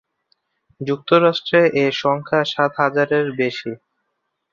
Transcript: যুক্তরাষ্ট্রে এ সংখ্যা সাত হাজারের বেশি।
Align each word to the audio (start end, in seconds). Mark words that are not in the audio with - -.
যুক্তরাষ্ট্রে 0.81 1.61
এ 1.75 1.95
সংখ্যা 2.01 2.41
সাত 2.45 2.71
হাজারের 2.81 3.27
বেশি। 3.39 3.71